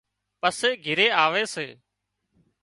[0.39, 1.67] پسي گھري آوي سي